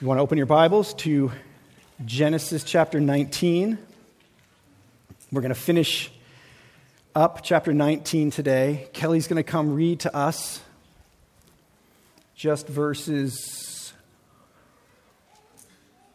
[0.00, 1.30] You want to open your Bibles to
[2.06, 3.76] Genesis chapter 19.
[5.30, 6.10] We're going to finish
[7.14, 8.88] up chapter 19 today.
[8.94, 10.62] Kelly's going to come read to us
[12.34, 13.92] just verses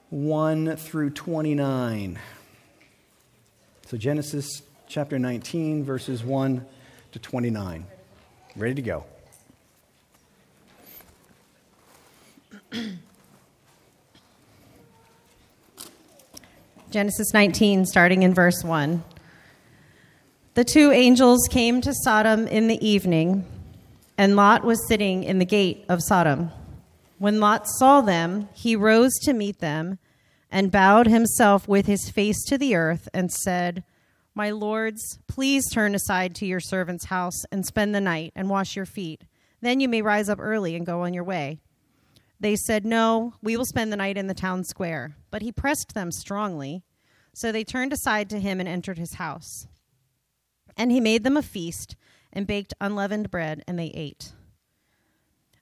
[0.10, 2.18] 1 through 29.
[3.86, 6.66] So, Genesis chapter 19, verses 1
[7.12, 7.86] to 29.
[8.56, 9.06] Ready to go.
[16.96, 19.04] Genesis 19, starting in verse 1.
[20.54, 23.46] The two angels came to Sodom in the evening,
[24.18, 26.52] and Lot was sitting in the gate of Sodom.
[27.18, 30.00] When Lot saw them, he rose to meet them
[30.50, 33.84] and bowed himself with his face to the earth and said,
[34.34, 38.78] My lords, please turn aside to your servant's house and spend the night and wash
[38.78, 39.26] your feet.
[39.60, 41.60] Then you may rise up early and go on your way.
[42.40, 45.16] They said, No, we will spend the night in the town square.
[45.32, 46.84] But he pressed them strongly.
[47.34, 49.68] So they turned aside to him and entered his house.
[50.78, 51.96] And he made them a feast
[52.32, 54.34] and baked unleavened bread, and they ate.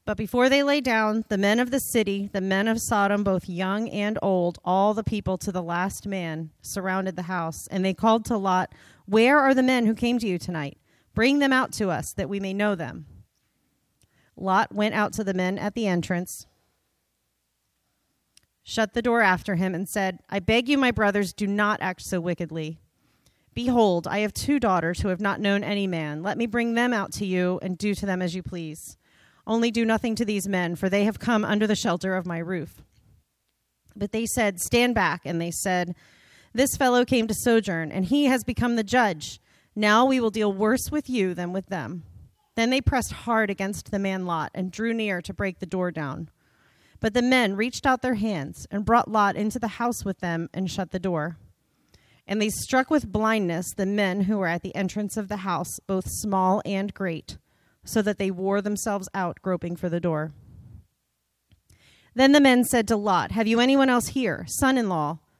[0.05, 3.47] But before they lay down, the men of the city, the men of Sodom, both
[3.47, 7.67] young and old, all the people to the last man, surrounded the house.
[7.67, 8.73] And they called to Lot,
[9.05, 10.77] Where are the men who came to you tonight?
[11.13, 13.05] Bring them out to us, that we may know them.
[14.35, 16.47] Lot went out to the men at the entrance
[18.63, 22.01] shut the door after him, and said, I beg you, my brothers, do not act
[22.01, 22.79] so wickedly.
[23.53, 26.23] Behold, I have two daughters who have not known any man.
[26.23, 28.97] Let me bring them out to you, and do to them as you please.
[29.45, 32.39] Only do nothing to these men, for they have come under the shelter of my
[32.39, 32.81] roof.
[33.95, 35.21] But they said, Stand back.
[35.25, 35.95] And they said,
[36.53, 39.39] This fellow came to sojourn, and he has become the judge.
[39.75, 42.03] Now we will deal worse with you than with them.
[42.55, 45.91] Then they pressed hard against the man Lot, and drew near to break the door
[45.91, 46.29] down.
[47.03, 50.49] But the men reached out their hands and brought Lot into the house with them
[50.53, 51.35] and shut the door.
[52.25, 55.81] And they struck with blindness the men who were at the entrance of the house,
[55.85, 57.37] both small and great,
[57.83, 60.31] so that they wore themselves out groping for the door.
[62.15, 65.19] Then the men said to Lot, Have you anyone else here, son in law,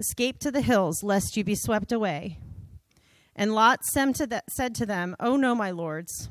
[0.00, 2.38] Escape to the hills, lest you be swept away.
[3.36, 6.30] And Lot said to them, Oh no, my lords.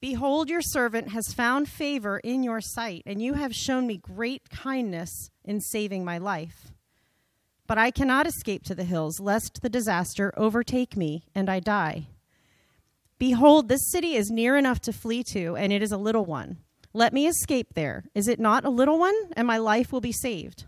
[0.00, 4.48] Behold, your servant has found favor in your sight, and you have shown me great
[4.48, 6.72] kindness in saving my life.
[7.66, 12.08] But I cannot escape to the hills, lest the disaster overtake me and I die.
[13.18, 16.56] Behold, this city is near enough to flee to, and it is a little one.
[16.94, 18.04] Let me escape there.
[18.14, 19.14] Is it not a little one?
[19.36, 20.64] And my life will be saved.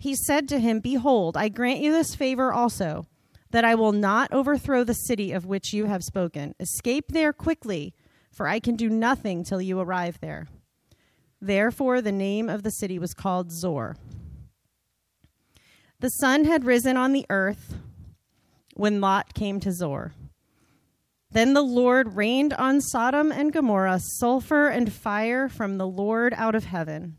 [0.00, 3.06] He said to him, Behold, I grant you this favor also
[3.50, 6.54] that I will not overthrow the city of which you have spoken.
[6.58, 7.92] Escape there quickly,
[8.32, 10.48] for I can do nothing till you arrive there.
[11.38, 13.98] Therefore, the name of the city was called Zoar.
[15.98, 17.74] The sun had risen on the earth
[18.74, 20.14] when Lot came to Zoar.
[21.30, 26.54] Then the Lord rained on Sodom and Gomorrah sulfur and fire from the Lord out
[26.54, 27.18] of heaven.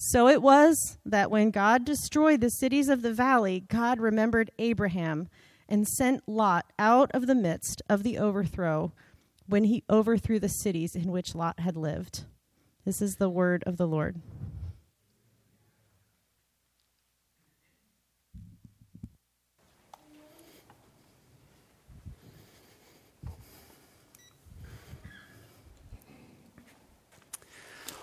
[0.00, 5.28] So it was that when God destroyed the cities of the valley, God remembered Abraham
[5.68, 8.92] and sent Lot out of the midst of the overthrow
[9.48, 12.26] when he overthrew the cities in which Lot had lived.
[12.84, 14.20] This is the word of the Lord.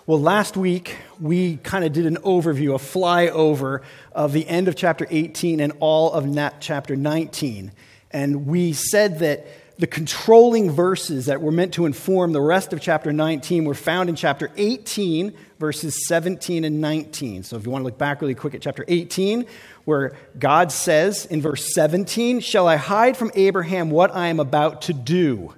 [0.08, 3.82] Well, last week we kind of did an overview, a flyover
[4.12, 6.28] of the end of chapter 18 and all of
[6.60, 7.72] chapter 19.
[8.12, 9.48] And we said that
[9.80, 14.10] the controlling verses that were meant to inform the rest of chapter 19 were found
[14.10, 17.42] in chapter 18, verses 17 and 19.
[17.42, 19.48] So if you want to look back really quick at chapter 18,
[19.86, 24.84] where God says in verse 17, Shall I hide from Abraham what I am about
[24.84, 25.56] to do?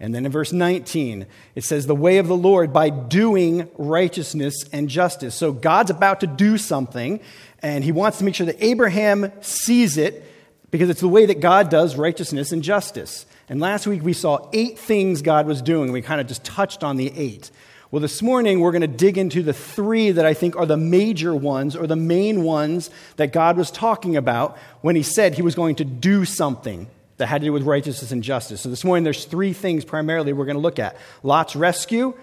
[0.00, 4.54] And then in verse 19, it says, The way of the Lord by doing righteousness
[4.72, 5.34] and justice.
[5.34, 7.20] So God's about to do something,
[7.62, 10.24] and he wants to make sure that Abraham sees it
[10.70, 13.26] because it's the way that God does righteousness and justice.
[13.48, 15.90] And last week we saw eight things God was doing.
[15.90, 17.50] We kind of just touched on the eight.
[17.90, 20.76] Well, this morning we're going to dig into the three that I think are the
[20.76, 25.42] major ones or the main ones that God was talking about when he said he
[25.42, 26.86] was going to do something
[27.18, 28.62] that had to do with righteousness and justice.
[28.62, 32.14] So this morning there's three things primarily we're going to look at Lot's rescue,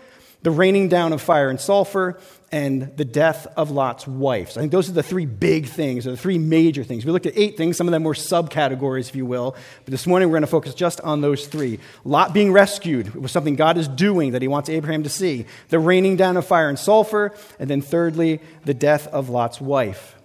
[0.41, 2.19] the raining down of fire and sulfur,
[2.51, 4.51] and the death of Lot's wife.
[4.51, 7.03] So I think those are the three big things, or the three major things.
[7.03, 9.55] We looked at eight things, some of them were subcategories, if you will.
[9.83, 11.79] But this morning we're going to focus just on those three.
[12.03, 15.45] Lot being rescued was something God is doing that he wants Abraham to see.
[15.69, 17.33] The raining down of fire and sulfur.
[17.59, 20.15] And then thirdly, the death of Lot's wife.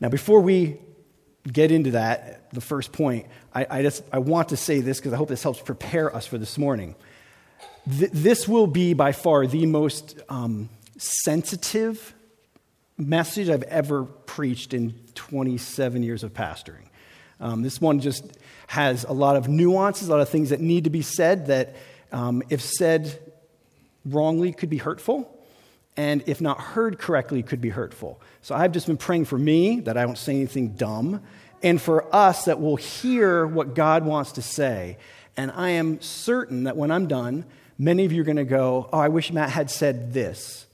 [0.00, 0.78] Now, before we
[1.50, 5.12] get into that, the first point, I, I just I want to say this because
[5.12, 6.94] I hope this helps prepare us for this morning.
[7.88, 10.68] Th- this will be by far the most um,
[10.98, 12.14] sensitive
[12.98, 16.86] message I've ever preached in 27 years of pastoring.
[17.40, 18.36] Um, this one just
[18.68, 21.74] has a lot of nuances, a lot of things that need to be said that,
[22.12, 23.18] um, if said
[24.04, 25.28] wrongly, could be hurtful,
[25.96, 28.20] and if not heard correctly, could be hurtful.
[28.42, 31.22] So I've just been praying for me that I don't say anything dumb,
[31.62, 34.98] and for us that we'll hear what God wants to say.
[35.36, 37.44] And I am certain that when I'm done,
[37.78, 40.66] many of you are going to go, Oh, I wish Matt had said this.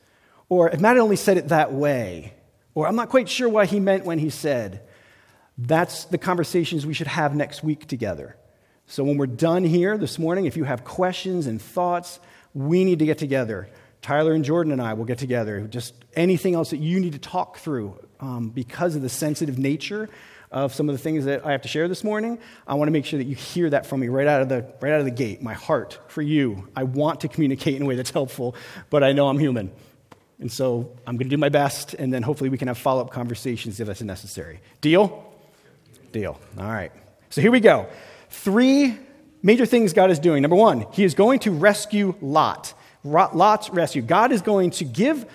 [0.49, 2.35] Or if Matt had only said it that way.
[2.75, 4.83] Or I'm not quite sure what he meant when he said.
[5.57, 8.37] That's the conversations we should have next week together.
[8.87, 12.21] So when we're done here this morning, if you have questions and thoughts,
[12.55, 13.69] we need to get together.
[14.01, 15.61] Tyler and Jordan and I will get together.
[15.63, 20.09] Just anything else that you need to talk through um, because of the sensitive nature
[20.51, 22.93] of some of the things that I have to share this morning, I want to
[22.93, 25.05] make sure that you hear that from me right out of the, right out of
[25.05, 25.43] the gate.
[25.43, 26.69] My heart for you.
[26.75, 28.55] I want to communicate in a way that's helpful,
[28.91, 29.71] but I know I'm human.
[30.41, 33.01] And so I'm going to do my best, and then hopefully we can have follow
[33.01, 34.61] up conversations if that's necessary.
[34.81, 35.25] Deal?
[36.13, 36.39] Deal.
[36.59, 36.93] All right.
[37.31, 37.89] So here we go.
[38.31, 38.97] Three
[39.43, 40.43] major things God is doing.
[40.43, 42.73] Number one, He is going to rescue Lot.
[43.05, 44.03] Lot's rescue.
[44.03, 45.27] God is going to give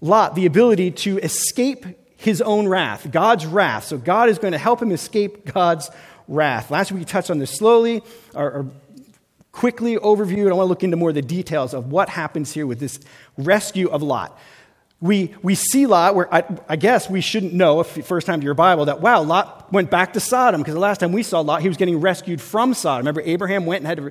[0.00, 1.86] Lot the ability to escape
[2.16, 3.84] his own wrath, God's wrath.
[3.84, 5.90] So God is going to help him escape God's
[6.28, 6.70] wrath.
[6.70, 8.02] Last week we touched on this slowly
[8.34, 8.66] or, or
[9.52, 12.52] quickly overview, and I want to look into more of the details of what happens
[12.52, 13.00] here with this
[13.38, 14.38] rescue of Lot.
[15.00, 18.44] We, we see Lot, where I, I guess we shouldn't know, if first time to
[18.44, 21.40] your Bible, that wow, Lot went back to Sodom, because the last time we saw
[21.40, 23.06] Lot, he was getting rescued from Sodom.
[23.06, 24.10] Remember, Abraham went and had to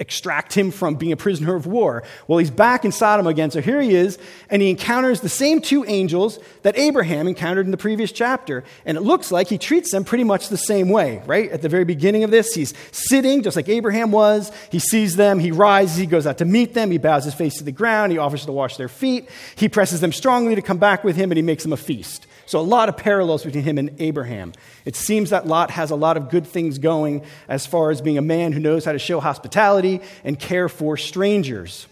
[0.00, 2.02] extract him from being a prisoner of war.
[2.26, 3.50] Well, he's back in Sodom again.
[3.50, 4.18] So here he is,
[4.48, 8.64] and he encounters the same two angels that Abraham encountered in the previous chapter.
[8.86, 11.50] And it looks like he treats them pretty much the same way, right?
[11.50, 14.50] At the very beginning of this, he's sitting just like Abraham was.
[14.72, 17.58] He sees them, he rises, he goes out to meet them, he bows his face
[17.58, 20.78] to the ground, he offers to wash their feet, he presses them strongly to come
[20.78, 22.26] back with him, and he makes them a feast.
[22.50, 24.54] So, a lot of parallels between him and Abraham.
[24.84, 28.18] It seems that Lot has a lot of good things going as far as being
[28.18, 31.86] a man who knows how to show hospitality and care for strangers.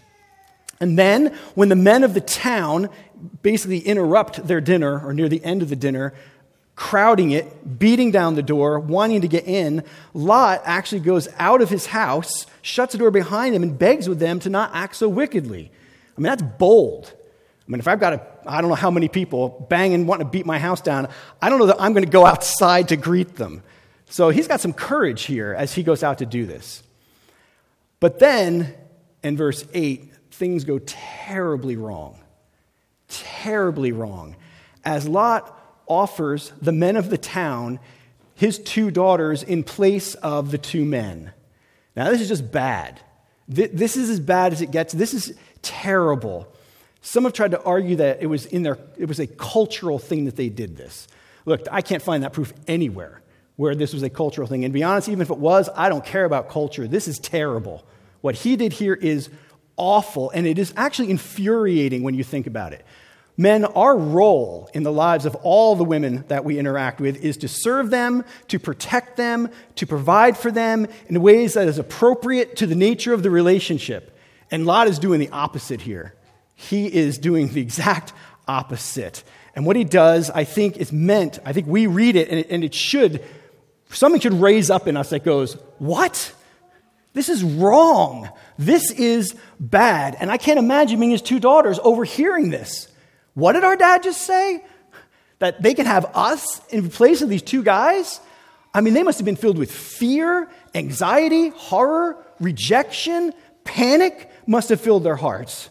[0.81, 2.91] And then, when the men of the town
[3.41, 6.12] basically interrupt their dinner or near the end of the dinner,
[6.75, 11.71] crowding it, beating down the door, wanting to get in, Lot actually goes out of
[11.71, 15.09] his house, shuts the door behind him, and begs with them to not act so
[15.09, 15.71] wickedly.
[16.17, 17.15] I mean, that's bold.
[17.69, 20.31] I mean, if I've got a, I don't know how many people banging, wanting to
[20.31, 21.09] beat my house down,
[21.43, 23.63] I don't know that I'm going to go outside to greet them.
[24.07, 26.83] So he's got some courage here as he goes out to do this.
[28.01, 28.75] But then,
[29.23, 32.19] in verse 8, things go terribly wrong.
[33.09, 34.37] Terribly wrong.
[34.83, 35.55] As Lot
[35.87, 37.81] offers the men of the town
[38.35, 41.33] his two daughters in place of the two men.
[41.97, 43.01] Now, this is just bad.
[43.49, 44.93] This is as bad as it gets.
[44.93, 46.47] This is terrible.
[47.00, 50.25] Some have tried to argue that it was, in their, it was a cultural thing
[50.25, 51.07] that they did this.
[51.45, 53.23] Look, I can't find that proof anywhere
[53.57, 54.64] where this was a cultural thing.
[54.64, 56.87] And to be honest, even if it was, I don't care about culture.
[56.87, 57.85] This is terrible.
[58.21, 59.31] What he did here is
[59.76, 62.85] awful, and it is actually infuriating when you think about it.
[63.37, 67.37] Men, our role in the lives of all the women that we interact with is
[67.38, 72.57] to serve them, to protect them, to provide for them in ways that is appropriate
[72.57, 74.17] to the nature of the relationship.
[74.50, 76.14] And Lot is doing the opposite here.
[76.61, 78.12] He is doing the exact
[78.49, 79.23] opposite.
[79.55, 82.49] And what he does, I think, is meant, I think we read it and it,
[82.50, 83.25] and it should,
[83.91, 86.35] something should raise up in us that goes, What?
[87.12, 88.29] This is wrong.
[88.59, 90.17] This is bad.
[90.19, 92.88] And I can't imagine being his two daughters overhearing this.
[93.35, 94.65] What did our dad just say?
[95.38, 98.21] That they can have us in place of these two guys?
[98.75, 104.81] I mean, they must have been filled with fear, anxiety, horror, rejection, panic must have
[104.81, 105.71] filled their hearts.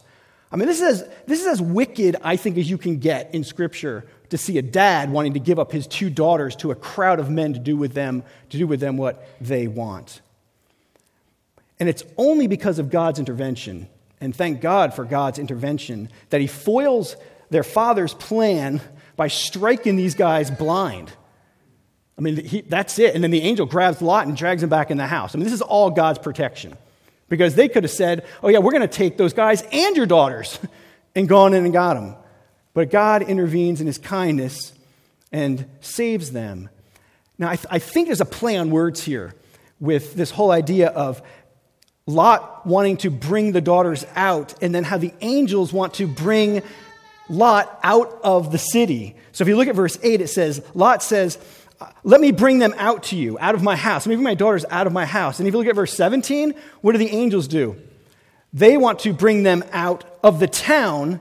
[0.50, 3.34] I mean, this is, as, this is as wicked, I think, as you can get
[3.34, 6.74] in Scripture to see a dad wanting to give up his two daughters to a
[6.74, 10.20] crowd of men to do with them, to do with them what they want.
[11.78, 13.88] And it's only because of God's intervention,
[14.20, 17.16] and thank God for God's intervention, that he foils
[17.50, 18.80] their father's plan
[19.16, 21.12] by striking these guys blind.
[22.16, 23.14] I mean, he, that's it.
[23.14, 25.34] And then the angel grabs Lot and drags him back in the house.
[25.34, 26.76] I mean, this is all God's protection.
[27.28, 30.06] Because they could have said, oh, yeah, we're going to take those guys and your
[30.06, 30.58] daughters
[31.14, 32.16] and gone in and got them.
[32.74, 34.72] But God intervenes in his kindness
[35.32, 36.70] and saves them.
[37.38, 39.34] Now, I, th- I think there's a play on words here
[39.80, 41.22] with this whole idea of
[42.06, 46.62] Lot wanting to bring the daughters out, and then how the angels want to bring
[47.28, 49.14] Lot out of the city.
[49.32, 51.36] So if you look at verse 8, it says, Lot says,
[52.02, 54.06] let me bring them out to you, out of my house.
[54.06, 55.38] Let me bring my daughters out of my house.
[55.38, 57.76] And if you look at verse 17, what do the angels do?
[58.52, 61.20] They want to bring them out of the town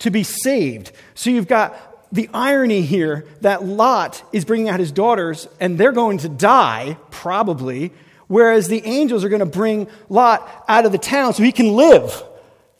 [0.00, 0.92] to be saved.
[1.14, 1.76] So you've got
[2.12, 6.96] the irony here that Lot is bringing out his daughters and they're going to die,
[7.10, 7.92] probably,
[8.26, 11.74] whereas the angels are going to bring Lot out of the town so he can
[11.74, 12.22] live.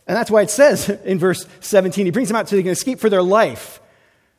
[0.06, 2.72] And that's why it says in verse 17, he brings them out so they can
[2.72, 3.80] escape for their life.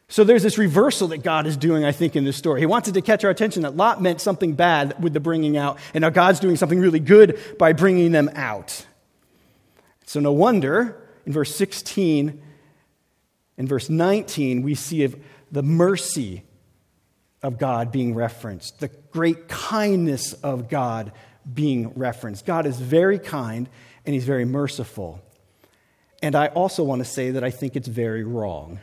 [0.09, 2.59] So there's this reversal that God is doing, I think, in this story.
[2.59, 5.79] He wanted to catch our attention that Lot meant something bad with the bringing out,
[5.93, 8.85] and now God's doing something really good by bringing them out.
[10.05, 12.41] So no wonder in verse 16
[13.57, 15.13] and verse 19 we see
[15.51, 16.43] the mercy
[17.41, 21.11] of God being referenced, the great kindness of God
[21.51, 22.45] being referenced.
[22.45, 23.69] God is very kind
[24.05, 25.21] and he's very merciful.
[26.21, 28.79] And I also want to say that I think it's very wrong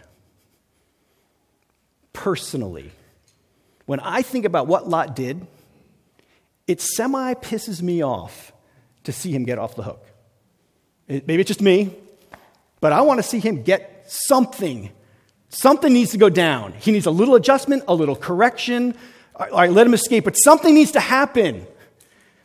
[2.13, 2.91] personally,
[3.87, 5.47] when I think about what Lot did,
[6.67, 8.53] it semi pisses me off
[9.05, 10.07] to see him get off the hook.
[11.09, 11.95] It, maybe it's just me,
[12.81, 14.91] but I want to see him get something.
[15.49, 16.73] Something needs to go down.
[16.75, 18.95] He needs a little adjustment, a little correction.
[19.35, 21.67] All right, let him escape, but something needs to happen.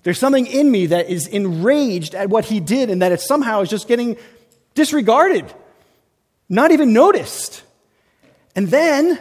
[0.01, 3.61] There's something in me that is enraged at what he did and that it somehow
[3.61, 4.17] is just getting
[4.75, 5.51] disregarded,
[6.47, 7.63] not even noticed.
[8.55, 9.19] And then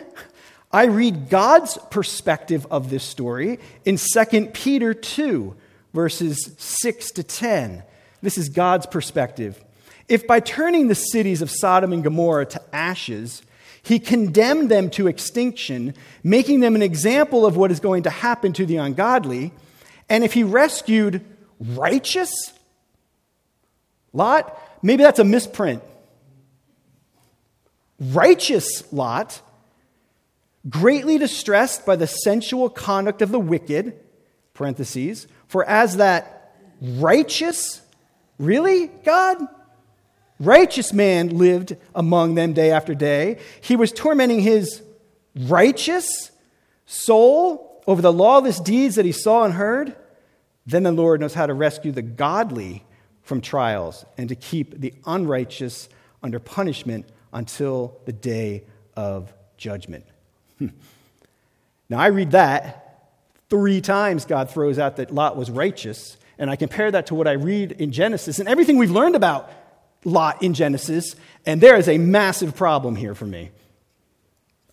[0.75, 5.55] I read God's perspective of this story in 2 Peter 2,
[5.93, 7.85] verses 6 to 10.
[8.23, 9.63] This is God's perspective.
[10.09, 13.43] If by turning the cities of Sodom and Gomorrah to ashes,
[13.85, 18.53] he condemned them to extinction, making them an example of what is going to happen
[18.55, 19.53] to the ungodly,
[20.09, 21.25] and if he rescued
[21.61, 22.33] righteous
[24.13, 25.85] Lot, maybe that's a misprint.
[28.01, 29.41] Righteous Lot
[30.69, 33.99] greatly distressed by the sensual conduct of the wicked,
[34.55, 37.83] parentheses, for as that righteous,
[38.39, 39.39] really, God?
[40.41, 43.39] Righteous man lived among them day after day.
[43.61, 44.83] He was tormenting his
[45.37, 46.31] righteous
[46.87, 49.95] soul over the lawless deeds that he saw and heard.
[50.67, 52.85] Then the Lord knows how to rescue the godly
[53.23, 55.89] from trials and to keep the unrighteous
[56.23, 58.65] under punishment until the day
[58.97, 60.05] of judgment.
[61.91, 63.11] Now, I read that
[63.51, 67.29] three times God throws out that Lot was righteous, and I compare that to what
[67.29, 69.51] I read in Genesis and everything we've learned about
[70.05, 71.15] Lot in Genesis,
[71.47, 73.51] and there is a massive problem here for me.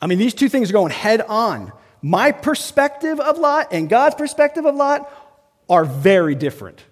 [0.02, 1.72] I mean, these two things are going head on.
[2.02, 5.12] My perspective of Lot and God's perspective of Lot
[5.70, 6.84] are very different.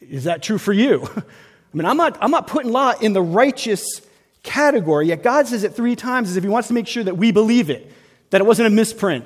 [0.00, 1.08] Is that true for you?
[1.16, 4.00] I mean, I'm not, I'm not putting Lot in the righteous
[4.42, 7.16] category, yet God says it three times as if He wants to make sure that
[7.16, 7.92] we believe it,
[8.30, 9.24] that it wasn't a misprint.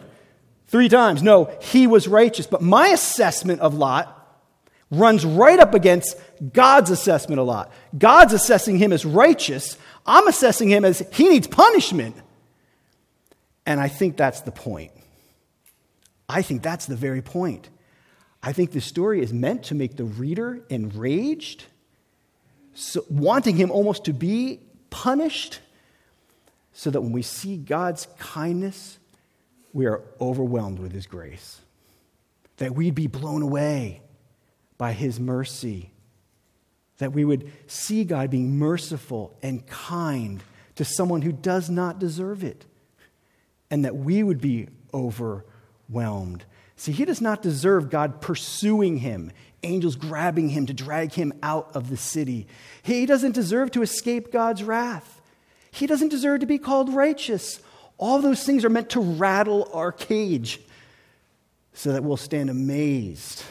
[0.73, 1.23] Three times.
[1.23, 2.47] No, he was righteous.
[2.47, 4.19] But my assessment of Lot
[4.90, 6.16] runs right up against
[6.52, 7.71] God's assessment of Lot.
[7.97, 9.76] God's assessing him as righteous.
[10.07, 12.16] I'm assessing him as he needs punishment.
[13.66, 14.92] And I think that's the point.
[16.26, 17.69] I think that's the very point.
[18.42, 21.64] I think this story is meant to make the reader enraged,
[22.73, 24.61] so wanting him almost to be
[24.92, 25.58] punished
[26.72, 28.99] so that when we see God's kindness,
[29.72, 31.61] we are overwhelmed with His grace.
[32.58, 34.02] That we'd be blown away
[34.78, 35.90] by His mercy.
[36.99, 40.42] That we would see God being merciful and kind
[40.76, 42.64] to someone who does not deserve it.
[43.70, 46.44] And that we would be overwhelmed.
[46.76, 49.30] See, he does not deserve God pursuing him,
[49.62, 52.47] angels grabbing him to drag him out of the city.
[52.83, 55.21] He doesn't deserve to escape God's wrath.
[55.71, 57.61] He doesn't deserve to be called righteous.
[57.99, 60.61] All those things are meant to rattle our cage
[61.73, 63.45] so that we'll stand amazed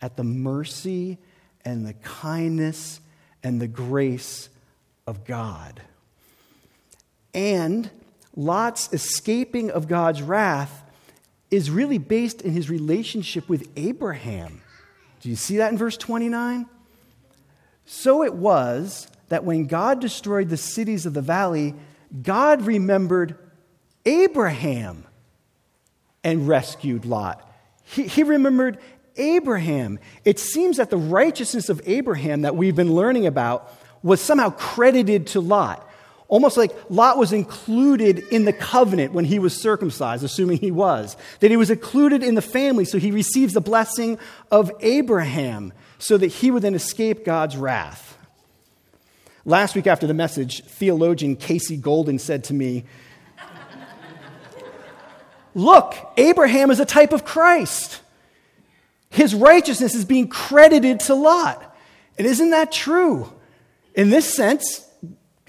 [0.00, 1.18] at the mercy
[1.64, 3.00] and the kindness
[3.42, 4.48] and the grace
[5.06, 5.80] of God.
[7.34, 7.90] And
[8.36, 10.82] Lot's escaping of God's wrath
[11.50, 14.62] is really based in his relationship with Abraham.
[15.22, 16.66] Do you see that in verse 29?
[17.86, 21.74] So it was that when God destroyed the cities of the valley,
[22.22, 23.36] God remembered
[24.04, 25.04] Abraham
[26.24, 27.48] and rescued Lot.
[27.84, 28.78] He, he remembered
[29.16, 30.00] Abraham.
[30.24, 35.28] It seems that the righteousness of Abraham that we've been learning about was somehow credited
[35.28, 35.88] to Lot.
[36.32, 41.14] Almost like Lot was included in the covenant when he was circumcised, assuming he was.
[41.40, 44.18] That he was included in the family, so he receives the blessing
[44.50, 48.16] of Abraham, so that he would then escape God's wrath.
[49.44, 52.84] Last week after the message, theologian Casey Golden said to me,
[55.54, 58.00] Look, Abraham is a type of Christ.
[59.10, 61.76] His righteousness is being credited to Lot.
[62.16, 63.30] And isn't that true?
[63.94, 64.88] In this sense,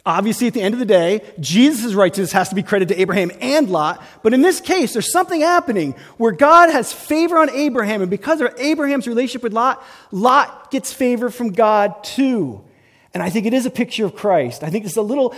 [0.05, 3.31] obviously at the end of the day, Jesus' righteousness has to be credited to Abraham
[3.39, 4.03] and Lot.
[4.21, 8.01] But in this case, there's something happening where God has favor on Abraham.
[8.01, 12.63] And because of Abraham's relationship with Lot, Lot gets favor from God too.
[13.13, 14.63] And I think it is a picture of Christ.
[14.63, 15.35] I think it's a little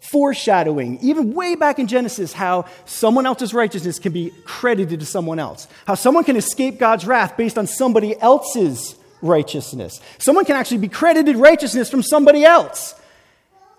[0.00, 5.38] foreshadowing, even way back in Genesis, how someone else's righteousness can be credited to someone
[5.38, 5.68] else.
[5.86, 10.00] How someone can escape God's wrath based on somebody else's righteousness.
[10.18, 12.96] Someone can actually be credited righteousness from somebody else.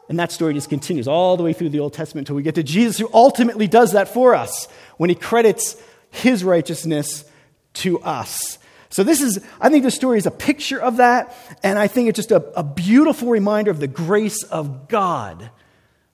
[0.09, 2.55] And that story just continues all the way through the Old Testament until we get
[2.55, 7.25] to Jesus, who ultimately does that for us when he credits his righteousness
[7.73, 8.57] to us.
[8.89, 12.09] So, this is, I think this story is a picture of that, and I think
[12.09, 15.49] it's just a, a beautiful reminder of the grace of God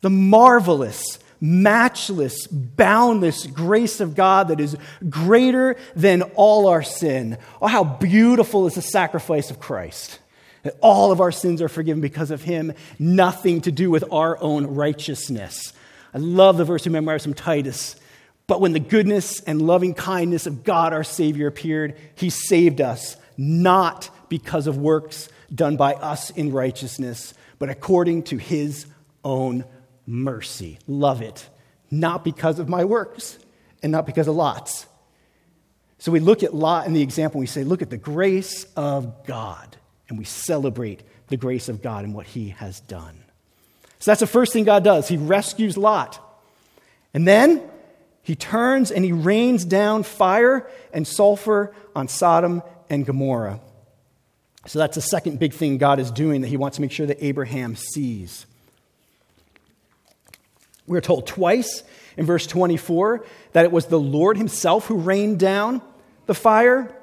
[0.01, 4.77] the marvelous, matchless, boundless grace of God that is
[5.09, 7.37] greater than all our sin.
[7.61, 10.19] Oh, how beautiful is the sacrifice of Christ.
[10.69, 14.39] That all of our sins are forgiven because of Him, nothing to do with our
[14.39, 15.73] own righteousness.
[16.13, 17.95] I love the verse we memorize from Titus.
[18.45, 23.17] But when the goodness and loving kindness of God our Savior appeared, He saved us,
[23.35, 28.85] not because of works done by us in righteousness, but according to His
[29.23, 29.65] own
[30.05, 30.77] mercy.
[30.85, 31.49] Love it.
[31.89, 33.39] Not because of my works
[33.81, 34.85] and not because of Lot's.
[35.97, 39.25] So we look at Lot in the example, we say, look at the grace of
[39.25, 39.77] God,
[40.09, 43.23] and we celebrate the grace of God and what he has done.
[43.99, 45.07] So that's the first thing God does.
[45.07, 46.19] He rescues Lot.
[47.13, 47.61] And then
[48.23, 53.59] he turns and he rains down fire and sulfur on Sodom and Gomorrah.
[54.65, 57.07] So that's the second big thing God is doing that he wants to make sure
[57.07, 58.45] that Abraham sees.
[60.85, 61.83] We're told twice
[62.17, 65.81] in verse 24 that it was the Lord himself who rained down
[66.25, 66.95] the fire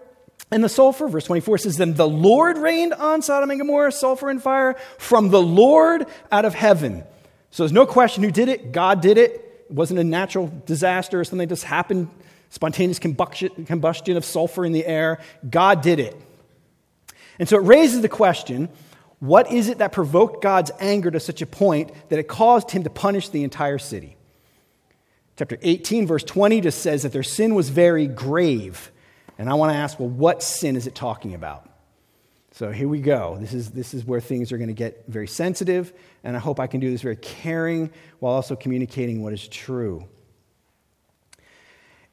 [0.50, 1.08] and the sulfur.
[1.08, 5.30] Verse 24 says, Then the Lord rained on Sodom and Gomorrah sulfur and fire from
[5.30, 7.04] the Lord out of heaven.
[7.50, 8.72] So there's no question who did it.
[8.72, 9.64] God did it.
[9.68, 12.08] It wasn't a natural disaster or something that just happened,
[12.50, 15.20] spontaneous combustion, combustion of sulfur in the air.
[15.48, 16.20] God did it.
[17.38, 18.68] And so it raises the question
[19.18, 22.84] what is it that provoked God's anger to such a point that it caused him
[22.84, 24.16] to punish the entire city?
[25.38, 28.90] Chapter 18, verse 20 just says that their sin was very grave.
[29.38, 31.68] And I want to ask, well, what sin is it talking about?
[32.52, 33.36] So here we go.
[33.38, 35.92] This is, this is where things are going to get very sensitive,
[36.24, 40.08] and I hope I can do this very caring while also communicating what is true.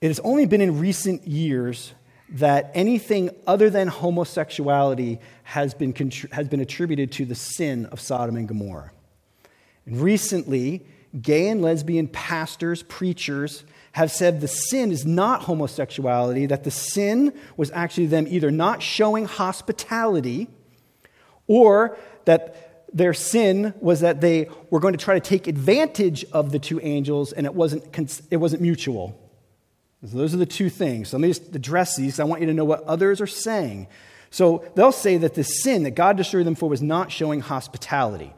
[0.02, 1.94] It has only been in recent years
[2.28, 5.94] that anything other than homosexuality has been,
[6.34, 8.92] has been attributed to the sin of Sodom and Gomorrah.
[9.86, 10.86] And recently,
[11.22, 17.34] gay and lesbian pastors, preachers, have said the sin is not homosexuality, that the sin
[17.56, 20.48] was actually them either not showing hospitality
[21.48, 26.52] or that their sin was that they were going to try to take advantage of
[26.52, 27.84] the two angels and it wasn't,
[28.32, 29.20] it wasn't mutual.
[30.06, 31.10] So those are the two things.
[31.10, 32.20] So let me just address these.
[32.20, 33.88] I want you to know what others are saying.
[34.32, 38.34] So they'll say that the sin that God destroyed them for was not showing hospitality.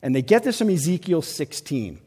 [0.00, 2.00] And they get this from Ezekiel 16.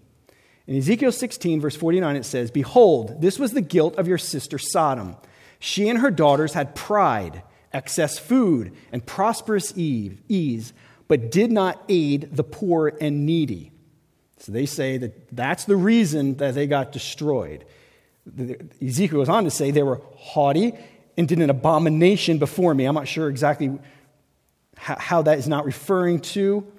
[0.68, 4.58] In Ezekiel 16, verse 49, it says, Behold, this was the guilt of your sister
[4.58, 5.16] Sodom.
[5.60, 10.74] She and her daughters had pride, excess food, and prosperous ease,
[11.08, 13.72] but did not aid the poor and needy.
[14.40, 17.66] So they say that that's the reason that they got destroyed.
[18.82, 20.74] Ezekiel goes on to say they were haughty
[21.18, 22.86] and did an abomination before me.
[22.86, 23.78] I'm not sure exactly
[24.78, 26.70] how, that is not referring to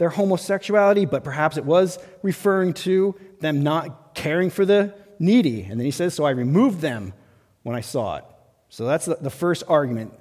[0.00, 5.60] their homosexuality, but perhaps it was referring to them not caring for the needy.
[5.62, 7.12] And then he says, So I removed them
[7.64, 8.24] when I saw it.
[8.70, 10.14] So that's the, first argument.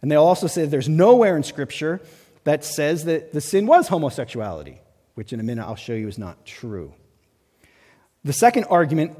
[0.00, 2.00] And they also say there's nowhere in Scripture
[2.44, 4.80] that says that the sin was homosexuality,
[5.14, 6.94] which in a minute I'll show you is not true.
[8.24, 9.18] The second argument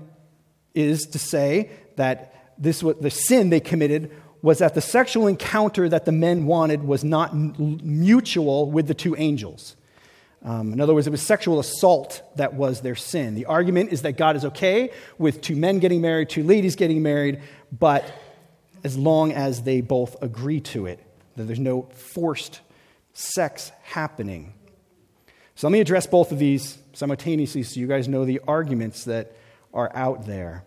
[0.74, 6.06] is to say that this the sin they committed was that the sexual encounter that
[6.06, 9.76] the men wanted was not mutual with the two angels.
[10.44, 13.34] Um, in other words, it was sexual assault that was their sin.
[13.34, 17.02] The argument is that God is okay with two men getting married, two ladies getting
[17.02, 17.40] married,
[17.76, 18.04] but
[18.84, 21.00] as long as they both agree to it,
[21.36, 22.60] that there's no forced
[23.12, 24.54] sex happening.
[25.56, 29.36] So let me address both of these simultaneously so you guys know the arguments that
[29.74, 30.64] are out there.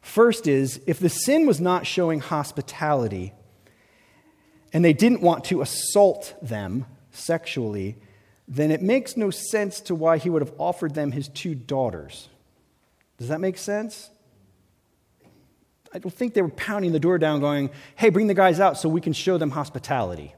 [0.00, 3.34] First is if the sin was not showing hospitality
[4.72, 7.96] and they didn't want to assault them sexually,
[8.48, 12.28] then it makes no sense to why he would have offered them his two daughters.
[13.18, 14.08] Does that make sense?
[15.92, 18.78] I don't think they were pounding the door down, going, hey, bring the guys out
[18.78, 20.34] so we can show them hospitality.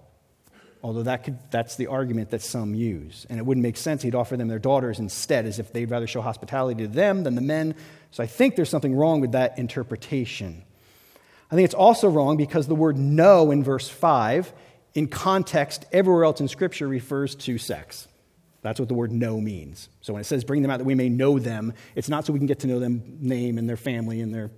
[0.83, 3.27] Although that could, that's the argument that some use.
[3.29, 6.07] And it wouldn't make sense he'd offer them their daughters instead, as if they'd rather
[6.07, 7.75] show hospitality to them than the men.
[8.13, 10.63] So I think there's something wrong with that interpretation.
[11.51, 14.53] I think it's also wrong because the word know in verse 5
[14.95, 18.09] in context, everywhere else in Scripture refers to sex.
[18.63, 19.89] That's what the word know means.
[20.03, 22.33] So when it says bring them out that we may know them, it's not so
[22.33, 24.51] we can get to know them name and their family and their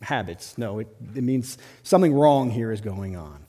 [0.00, 0.56] habits.
[0.56, 3.44] No, it, it means something wrong here is going on.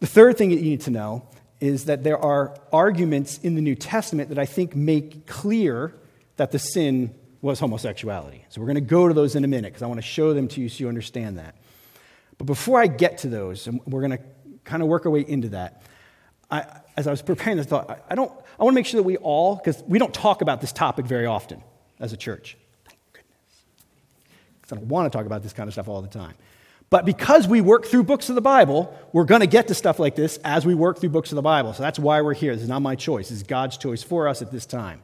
[0.00, 1.28] The third thing that you need to know
[1.60, 5.94] is that there are arguments in the New Testament that I think make clear
[6.36, 8.44] that the sin was homosexuality.
[8.48, 10.34] So we're going to go to those in a minute because I want to show
[10.34, 11.56] them to you so you understand that.
[12.36, 14.24] But before I get to those, and we're going to
[14.68, 15.82] kind of work our way into that.
[16.50, 16.64] I,
[16.96, 19.04] as I was preparing this thought, I, I don't, I want to make sure that
[19.04, 21.62] we all, because we don't talk about this topic very often
[21.98, 22.56] as a church.
[22.84, 23.62] Thank goodness.
[24.60, 26.34] Because I don't want to talk about this kind of stuff all the time.
[26.90, 29.98] But because we work through books of the Bible, we're going to get to stuff
[29.98, 31.74] like this as we work through books of the Bible.
[31.74, 32.54] So that's why we're here.
[32.54, 33.28] This is not my choice.
[33.28, 35.02] This is God's choice for us at this time.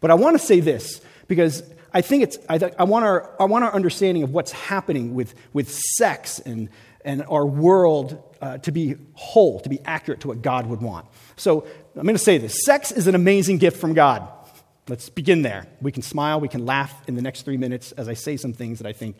[0.00, 1.62] But I want to say this because
[1.94, 5.14] I think it's, I, th- I, want, our, I want our understanding of what's happening
[5.14, 6.68] with, with sex and,
[7.04, 11.06] and our world uh, to be whole, to be accurate to what God would want.
[11.36, 14.28] So I'm going to say this sex is an amazing gift from God.
[14.86, 15.66] Let's begin there.
[15.80, 18.52] We can smile, we can laugh in the next three minutes as I say some
[18.52, 19.16] things that I think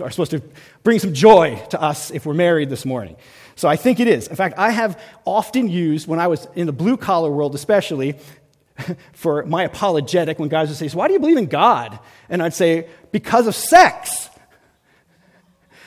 [0.00, 0.42] are supposed to
[0.82, 3.16] bring some joy to us if we're married this morning.
[3.54, 4.28] So I think it is.
[4.28, 8.18] In fact, I have often used, when I was in the blue collar world especially,
[9.14, 11.98] for my apologetic, when guys would say, So why do you believe in God?
[12.28, 14.28] And I'd say, Because of sex.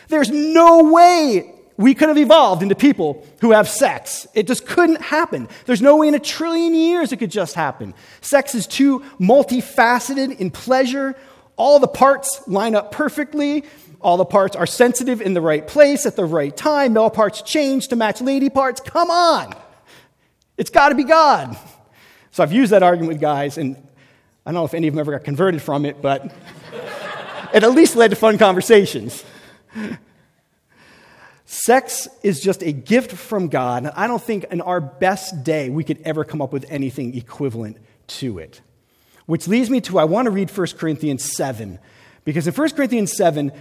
[0.10, 4.28] There's no way we could have evolved into people who have sex.
[4.34, 5.48] It just couldn't happen.
[5.65, 7.93] There's no way in a trillion years it could just happen.
[8.19, 11.15] Sex is too multifaceted in pleasure.
[11.56, 13.63] All the parts line up perfectly.
[14.02, 16.93] All the parts are sensitive in the right place at the right time.
[16.93, 18.82] Male parts change to match lady parts.
[18.82, 19.54] Come on.
[20.58, 21.58] It's got to be God.
[22.32, 23.76] So I've used that argument with guys, and
[24.45, 26.26] I don't know if any of them ever got converted from it, but
[27.54, 29.24] it at least led to fun conversations.
[31.46, 35.70] Sex is just a gift from God, and I don't think in our best day
[35.70, 38.62] we could ever come up with anything equivalent to it.
[39.26, 41.80] Which leads me to I want to read 1 Corinthians 7.
[42.24, 43.52] Because in 1 Corinthians 7,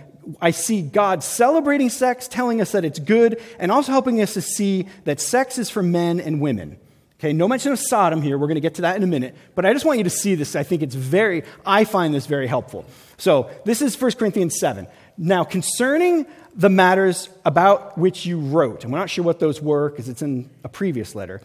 [0.40, 4.42] I see God celebrating sex, telling us that it's good, and also helping us to
[4.42, 6.78] see that sex is for men and women.
[7.18, 8.38] Okay, no mention of Sodom here.
[8.38, 9.35] We're going to get to that in a minute.
[9.54, 10.54] But I just want you to see this.
[10.54, 12.85] I think it's very, I find this very helpful.
[13.16, 14.87] So, this is 1 Corinthians 7.
[15.18, 19.90] Now, concerning the matters about which you wrote, and we're not sure what those were
[19.90, 21.40] because it's in a previous letter.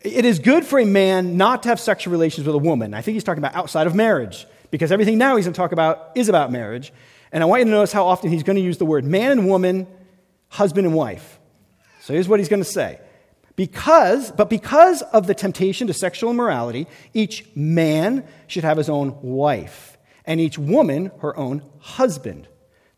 [0.00, 2.94] It is good for a man not to have sexual relations with a woman.
[2.94, 5.72] I think he's talking about outside of marriage because everything now he's going to talk
[5.72, 6.92] about is about marriage.
[7.32, 9.32] And I want you to notice how often he's going to use the word man
[9.32, 9.86] and woman,
[10.48, 11.38] husband and wife.
[12.00, 13.00] So here's what he's going to say.
[13.56, 19.18] Because, but because of the temptation to sexual immorality, each man should have his own
[19.22, 22.48] wife, and each woman her own husband.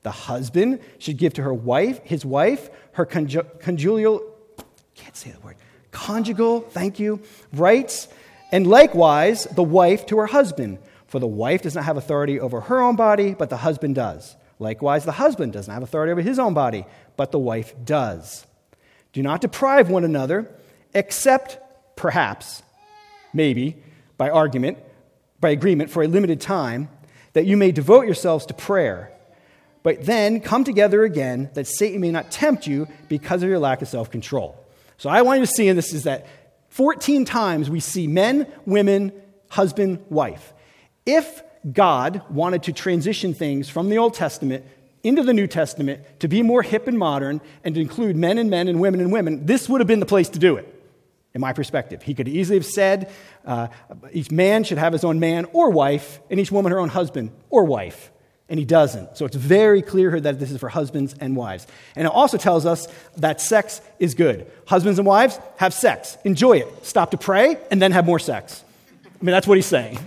[0.08, 4.22] The husband should give to her wife, his wife, her conju- conjugal,
[4.94, 5.56] can't say the word,
[5.90, 7.20] conjugal, thank you,
[7.52, 8.08] rights,
[8.50, 10.78] and likewise the wife to her husband.
[11.08, 14.34] For the wife does not have authority over her own body, but the husband does.
[14.58, 16.86] Likewise, the husband does not have authority over his own body,
[17.18, 18.46] but the wife does.
[19.12, 20.50] Do not deprive one another
[20.94, 21.58] except
[21.96, 22.62] perhaps,
[23.34, 23.76] maybe,
[24.16, 24.78] by argument,
[25.38, 26.88] by agreement for a limited time,
[27.34, 29.12] that you may devote yourselves to prayer.
[29.82, 33.82] But then come together again, that Satan may not tempt you because of your lack
[33.82, 34.64] of self control.
[34.96, 36.26] So, I want you to see in this is that
[36.70, 39.12] 14 times we see men, women,
[39.48, 40.52] husband, wife.
[41.06, 44.64] If God wanted to transition things from the Old Testament
[45.02, 48.50] into the New Testament to be more hip and modern and to include men and
[48.50, 50.72] men and women and women, this would have been the place to do it,
[51.34, 52.02] in my perspective.
[52.02, 53.10] He could easily have said
[53.44, 53.68] uh,
[54.12, 57.30] each man should have his own man or wife, and each woman her own husband
[57.50, 58.10] or wife.
[58.48, 59.16] And he doesn't.
[59.18, 61.66] So it's very clear here that this is for husbands and wives.
[61.94, 64.50] And it also tells us that sex is good.
[64.66, 66.16] Husbands and wives, have sex.
[66.24, 66.86] Enjoy it.
[66.86, 68.64] Stop to pray and then have more sex.
[69.04, 69.98] I mean, that's what he's saying.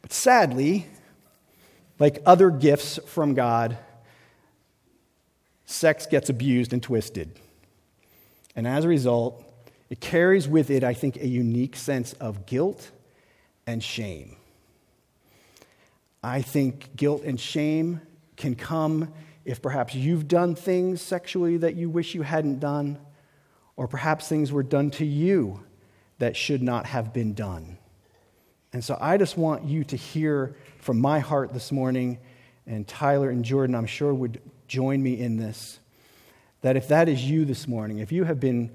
[0.00, 0.86] But sadly,
[2.00, 3.78] like other gifts from God,
[5.66, 7.30] sex gets abused and twisted.
[8.56, 9.44] And as a result,
[9.88, 12.90] it carries with it, I think, a unique sense of guilt
[13.68, 14.36] and shame.
[16.22, 18.00] I think guilt and shame
[18.36, 19.12] can come
[19.44, 22.98] if perhaps you've done things sexually that you wish you hadn't done,
[23.76, 25.64] or perhaps things were done to you
[26.18, 27.78] that should not have been done.
[28.72, 32.18] And so I just want you to hear from my heart this morning,
[32.66, 35.80] and Tyler and Jordan, I'm sure, would join me in this.
[36.60, 38.70] That if that is you this morning, if you have been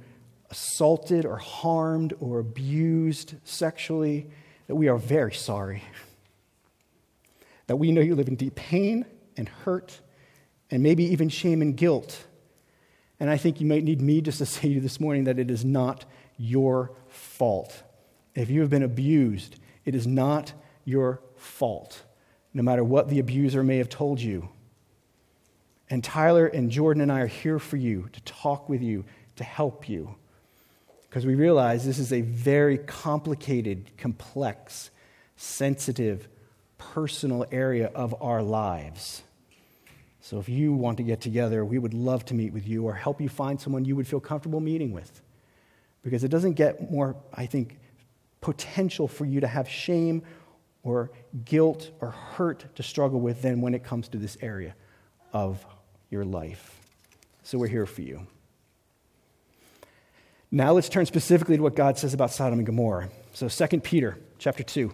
[0.49, 4.29] assaulted or harmed or abused sexually,
[4.67, 5.83] that we are very sorry.
[7.67, 9.99] That we know you live in deep pain and hurt
[10.71, 12.25] and maybe even shame and guilt.
[13.19, 15.39] And I think you might need me just to say to you this morning that
[15.39, 16.05] it is not
[16.37, 17.83] your fault.
[18.35, 20.53] If you have been abused, it is not
[20.85, 22.03] your fault,
[22.53, 24.49] no matter what the abuser may have told you.
[25.89, 29.05] And Tyler and Jordan and I are here for you to talk with you,
[29.37, 30.15] to help you.
[31.03, 34.91] Because we realize this is a very complicated, complex,
[35.37, 36.27] sensitive,
[36.77, 39.23] personal area of our lives.
[40.21, 42.93] So if you want to get together, we would love to meet with you or
[42.93, 45.21] help you find someone you would feel comfortable meeting with.
[46.03, 47.77] Because it doesn't get more, I think,
[48.41, 50.23] potential for you to have shame
[50.83, 51.11] or
[51.45, 54.75] guilt or hurt to struggle with than when it comes to this area
[55.33, 55.65] of
[56.09, 56.79] your life.
[57.43, 58.27] So we're here for you.
[60.51, 63.09] Now let's turn specifically to what God says about Sodom and Gomorrah.
[63.33, 64.93] So 2 Peter chapter 2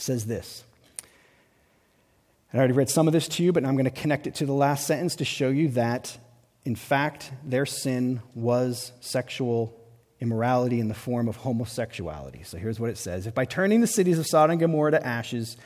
[0.00, 0.64] says this.
[2.52, 4.46] I already read some of this to you, but I'm going to connect it to
[4.46, 6.16] the last sentence to show you that,
[6.64, 9.74] in fact, their sin was sexual
[10.20, 12.42] immorality in the form of homosexuality.
[12.44, 15.06] So here's what it says If by turning the cities of Sodom and Gomorrah to
[15.06, 15.56] ashes,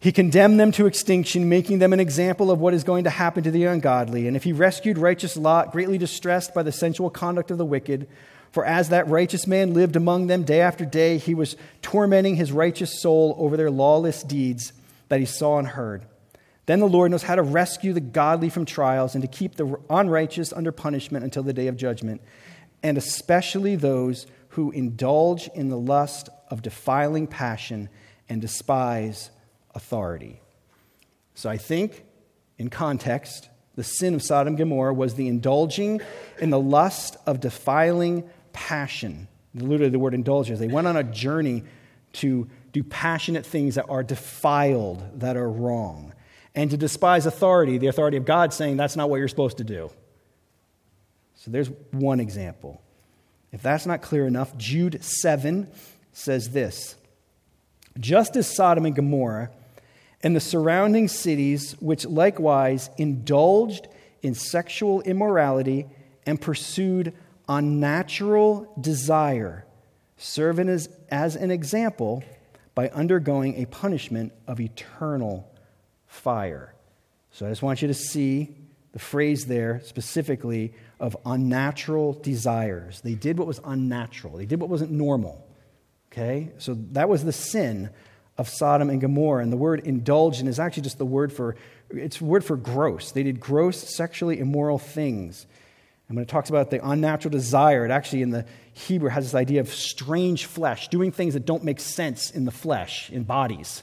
[0.00, 3.44] he condemned them to extinction, making them an example of what is going to happen
[3.44, 4.26] to the ungodly.
[4.26, 8.08] And if he rescued righteous Lot, greatly distressed by the sensual conduct of the wicked,
[8.52, 12.52] for as that righteous man lived among them day after day, he was tormenting his
[12.52, 14.72] righteous soul over their lawless deeds
[15.08, 16.04] that he saw and heard.
[16.66, 19.76] Then the Lord knows how to rescue the godly from trials and to keep the
[19.90, 22.20] unrighteous under punishment until the day of judgment
[22.82, 27.88] and especially those who indulge in the lust of defiling passion
[28.28, 29.30] and despise
[29.74, 30.40] authority.
[31.34, 32.04] So I think,
[32.58, 36.00] in context, the sin of Sodom and Gomorrah was the indulging
[36.40, 39.28] in the lust of defiling passion.
[39.54, 40.58] Literally, the word indulgence.
[40.58, 41.64] They went on a journey
[42.14, 46.14] to do passionate things that are defiled, that are wrong,
[46.54, 49.64] and to despise authority, the authority of God saying that's not what you're supposed to
[49.64, 49.90] do.
[51.34, 52.80] So there's one example.
[53.50, 55.68] If that's not clear enough, Jude 7
[56.12, 56.96] says this
[57.98, 59.50] Just as Sodom and Gomorrah
[60.22, 63.88] and the surrounding cities, which likewise indulged
[64.22, 65.86] in sexual immorality
[66.24, 67.12] and pursued
[67.48, 69.66] unnatural desire,
[70.16, 72.22] serving as, as an example
[72.74, 75.48] by undergoing a punishment of eternal
[76.06, 76.74] fire.
[77.30, 78.54] So I just want you to see
[78.92, 83.00] the phrase there specifically of unnatural desires.
[83.00, 85.46] They did what was unnatural, they did what wasn't normal.
[86.12, 86.50] Okay?
[86.58, 87.90] So that was the sin
[88.36, 89.42] of Sodom and Gomorrah.
[89.42, 91.56] And the word indulgent is actually just the word for
[91.90, 93.12] it's word for gross.
[93.12, 95.46] They did gross sexually immoral things.
[96.12, 98.44] And when it talks about the unnatural desire, it actually in the
[98.74, 102.50] Hebrew has this idea of strange flesh, doing things that don't make sense in the
[102.50, 103.82] flesh, in bodies.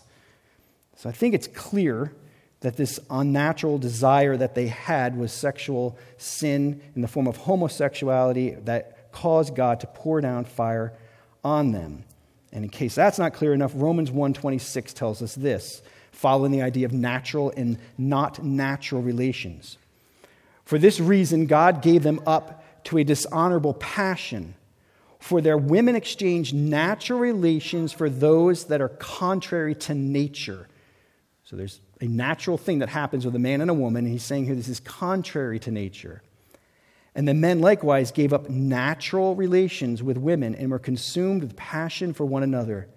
[0.95, 2.13] So I think it's clear
[2.59, 8.51] that this unnatural desire that they had was sexual sin in the form of homosexuality
[8.65, 10.93] that caused God to pour down fire
[11.43, 12.03] on them.
[12.53, 16.85] And in case that's not clear enough, Romans 1:26 tells us this, following the idea
[16.85, 19.79] of natural and not natural relations.
[20.69, 24.53] For this reason, God gave them up to a dishonorable passion.
[25.17, 30.67] For their women exchanged natural relations for those that are contrary to nature.
[31.43, 34.21] So there's a natural thing that happens with a man and a woman, and he's
[34.21, 36.21] saying here this is contrary to nature.
[37.15, 42.13] And the men likewise gave up natural relations with women and were consumed with passion
[42.13, 42.89] for one another,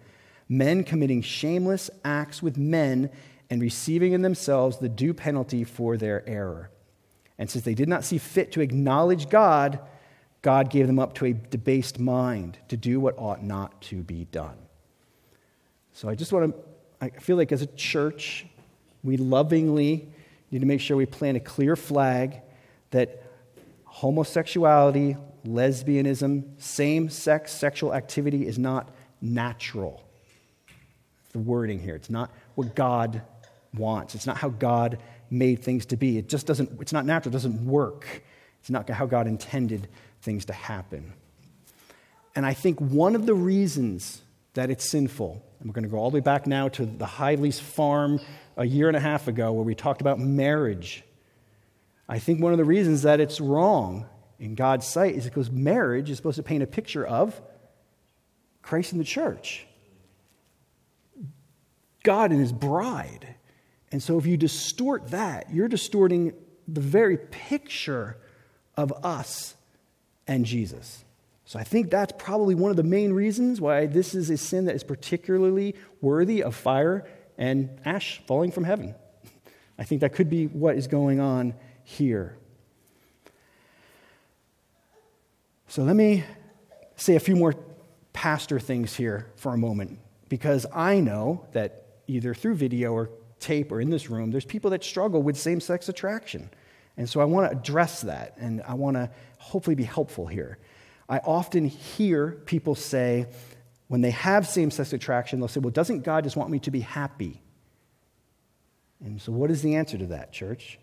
[0.47, 3.09] men committing shameless acts with men
[3.49, 6.69] and receiving in themselves the due penalty for their error.
[7.39, 9.81] And since they did not see fit to acknowledge God,
[10.43, 14.25] God gave them up to a debased mind to do what ought not to be
[14.27, 14.57] done.
[15.93, 16.63] So I just want to,
[17.01, 18.47] I feel like as a church,
[19.03, 20.09] we lovingly
[20.51, 22.41] need to make sure we plant a clear flag
[22.91, 23.23] that
[23.85, 25.17] homosexuality,
[25.47, 28.91] lesbianism, same sex sexual activity is not
[29.21, 30.03] natural.
[31.33, 33.23] The wording here, it's not what God
[33.75, 34.99] wants, it's not how God
[35.33, 36.19] made things to be.
[36.19, 38.23] It just doesn't, it's not natural, it doesn't work.
[38.61, 39.89] It's not how God intended
[40.21, 41.15] things to happen.
[42.37, 44.23] And I think one of the reasons
[44.55, 47.07] that it's sinful, and we're going to go all the way back now to the
[47.07, 48.21] Hidley's farm
[48.57, 51.03] a year and a half ago where we talked about marriage.
[52.09, 54.07] I think one of the reasons that it's wrong
[54.39, 57.41] in God's sight is because marriage is supposed to paint a picture of
[58.61, 59.67] Christ and the church,
[62.03, 63.35] God and his bride.
[63.93, 66.33] And so if you distort that, you're distorting
[66.67, 68.17] the very picture
[68.77, 69.55] of us
[70.27, 71.05] and Jesus.
[71.45, 74.65] So I think that's probably one of the main reasons why this is a sin
[74.65, 78.95] that is particularly worthy of fire and ash falling from heaven.
[79.79, 81.53] I think that could be what is going on
[81.85, 82.39] here.
[85.69, 86.25] So let me
[86.97, 87.55] say a few more
[88.15, 93.11] pastor things here for a moment, because I know that either through video or
[93.43, 96.51] tape or in this room, there's people that struggle with same sex attraction.
[96.97, 100.59] And so I want to address that, and I want to hopefully be helpful here.
[101.09, 103.27] I often hear people say,
[103.89, 106.71] when they have same sex attraction, they'll say, Well, doesn't God just want me to
[106.71, 107.43] be happy?
[109.05, 110.79] And so, what is the answer to that, church?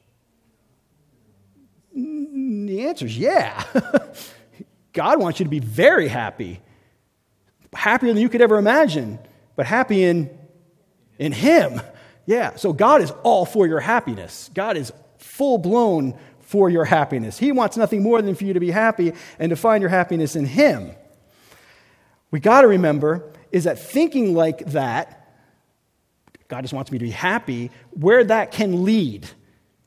[1.91, 3.63] The answer is yeah.
[4.93, 6.60] God wants you to be very happy,
[7.74, 9.17] happier than you could ever imagine,
[9.56, 10.30] but happy in,
[11.17, 11.82] in Him.
[12.30, 14.52] Yeah, so God is all for your happiness.
[14.54, 17.39] God is full blown for your happiness.
[17.39, 20.36] He wants nothing more than for you to be happy and to find your happiness
[20.36, 20.92] in Him.
[22.30, 25.28] We got to remember is that thinking like that,
[26.50, 29.28] God just wants me to be happy, where that can lead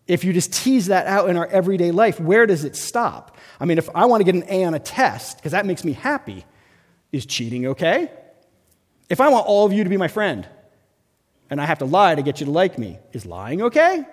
[0.08, 3.38] if you just tease that out in our everyday life, where does it stop?
[3.60, 5.84] I mean, if I want to get an A on a test because that makes
[5.84, 6.44] me happy,
[7.12, 8.10] is cheating okay?
[9.08, 10.48] If I want all of you to be my friend
[11.52, 14.06] and I have to lie to get you to like me, is lying okay?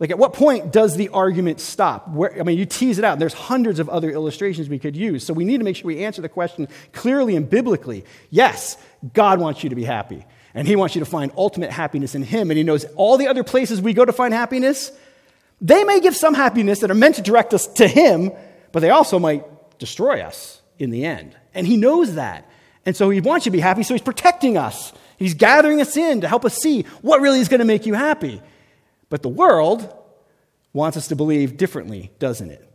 [0.00, 2.08] Like, at what point does the argument stop?
[2.08, 3.20] Where, I mean, you tease it out.
[3.20, 5.24] There's hundreds of other illustrations we could use.
[5.24, 8.04] So we need to make sure we answer the question clearly and biblically.
[8.28, 8.76] Yes,
[9.14, 10.26] God wants you to be happy.
[10.52, 12.50] And He wants you to find ultimate happiness in Him.
[12.50, 14.90] And He knows all the other places we go to find happiness,
[15.60, 18.32] they may give some happiness that are meant to direct us to Him,
[18.72, 19.44] but they also might
[19.78, 21.36] destroy us in the end.
[21.54, 22.50] And He knows that.
[22.84, 24.92] And so He wants you to be happy, so He's protecting us.
[25.20, 27.92] He's gathering us in to help us see what really is going to make you
[27.92, 28.40] happy.
[29.10, 29.94] But the world
[30.72, 32.66] wants us to believe differently, doesn't it?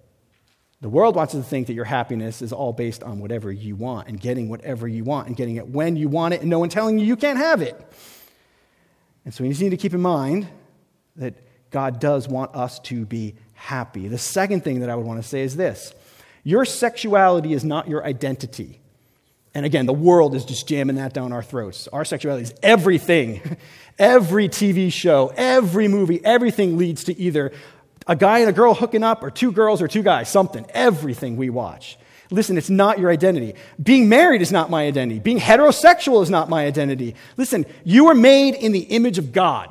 [0.79, 3.75] The world wants us to think that your happiness is all based on whatever you
[3.75, 6.59] want and getting whatever you want and getting it when you want it and no
[6.59, 7.75] one telling you you can't have it.
[9.25, 10.47] And so we just need to keep in mind
[11.15, 11.33] that
[11.71, 14.07] God does want us to be happy.
[14.07, 15.95] The second thing that I would want to say is this
[16.43, 18.81] your sexuality is not your identity.
[19.55, 21.87] And again, the world is just jamming that down our throats.
[21.87, 23.57] Our sexuality is everything.
[23.97, 27.53] Every TV show, every movie, everything leads to either
[28.05, 30.65] a guy and a girl hooking up, or two girls or two guys, something.
[30.71, 31.97] Everything we watch.
[32.29, 33.55] Listen, it's not your identity.
[33.81, 35.19] Being married is not my identity.
[35.19, 37.15] Being heterosexual is not my identity.
[37.37, 39.69] Listen, you were made in the image of God.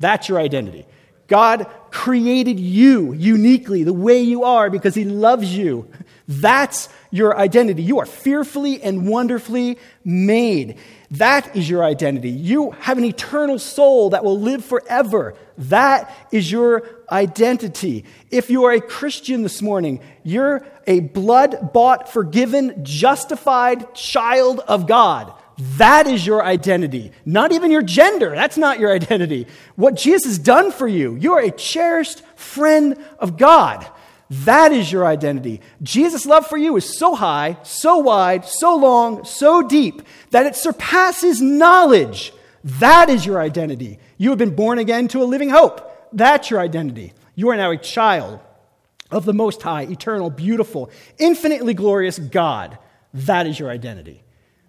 [0.00, 0.86] That's your identity.
[1.26, 5.86] God created you uniquely the way you are because He loves you.
[6.26, 7.82] That's your identity.
[7.82, 10.76] You are fearfully and wonderfully made.
[11.12, 12.30] That is your identity.
[12.30, 15.34] You have an eternal soul that will live forever.
[15.56, 18.04] That is your identity.
[18.30, 24.86] If you are a Christian this morning, you're a blood bought, forgiven, justified child of
[24.86, 25.32] God.
[25.76, 27.10] That is your identity.
[27.24, 28.30] Not even your gender.
[28.30, 29.46] That's not your identity.
[29.74, 31.16] What Jesus has done for you.
[31.16, 33.84] You are a cherished friend of God.
[34.30, 35.62] That is your identity.
[35.82, 40.54] Jesus' love for you is so high, so wide, so long, so deep that it
[40.54, 42.32] surpasses knowledge.
[42.62, 43.98] That is your identity.
[44.18, 46.08] You have been born again to a living hope.
[46.12, 47.14] That's your identity.
[47.34, 48.40] You are now a child
[49.10, 52.78] of the Most High, eternal, beautiful, infinitely glorious God.
[53.14, 54.22] That is your identity.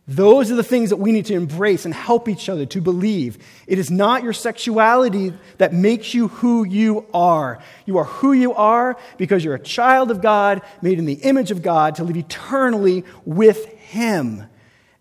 [0.09, 3.37] Those are the things that we need to embrace and help each other to believe.
[3.67, 7.61] It is not your sexuality that makes you who you are.
[7.85, 11.51] You are who you are because you're a child of God, made in the image
[11.51, 14.45] of God, to live eternally with Him.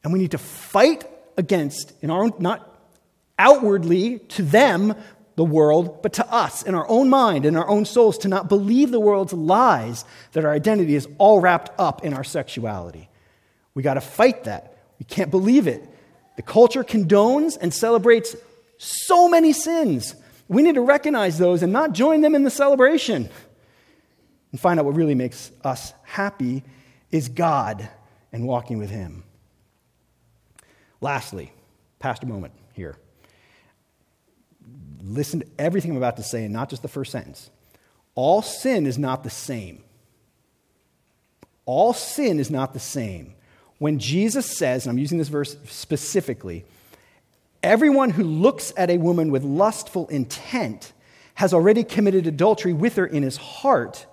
[0.04, 1.06] And we need to fight
[1.38, 2.78] against, in our own, not
[3.38, 4.94] outwardly to them,
[5.36, 8.50] the world, but to us, in our own mind, in our own souls, to not
[8.50, 13.08] believe the world's lies that our identity is all wrapped up in our sexuality.
[13.72, 14.74] We got to fight that.
[14.98, 15.88] We can't believe it.
[16.36, 18.36] The culture condones and celebrates
[18.78, 20.14] so many sins.
[20.48, 23.28] We need to recognize those and not join them in the celebration.
[24.52, 26.62] And find out what really makes us happy
[27.10, 27.88] is God
[28.32, 29.24] and walking with Him.
[31.00, 31.52] Lastly,
[31.98, 32.96] pastor moment here.
[35.02, 37.50] Listen to everything I'm about to say and not just the first sentence.
[38.14, 39.84] All sin is not the same.
[41.66, 43.34] All sin is not the same.
[43.78, 46.64] When Jesus says, and I'm using this verse specifically,
[47.62, 50.92] everyone who looks at a woman with lustful intent
[51.34, 54.06] has already committed adultery with her in his heart,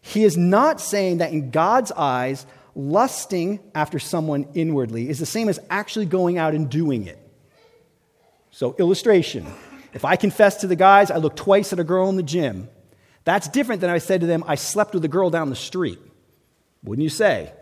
[0.00, 5.48] he is not saying that in God's eyes, lusting after someone inwardly is the same
[5.48, 7.18] as actually going out and doing it.
[8.50, 9.46] So, illustration
[9.92, 12.68] if I confess to the guys I look twice at a girl in the gym,
[13.24, 15.98] that's different than I said to them, I slept with a girl down the street.
[16.84, 17.52] Wouldn't you say?